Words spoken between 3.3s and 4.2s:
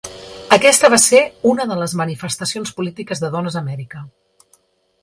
dones a Amèrica.